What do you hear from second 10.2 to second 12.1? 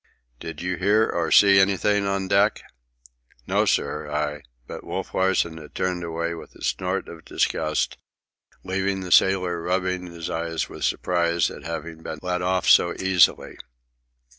eyes with surprise at having